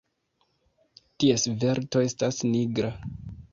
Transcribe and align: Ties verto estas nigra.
Ties 1.25 1.45
verto 1.65 2.03
estas 2.09 2.43
nigra. 2.57 2.93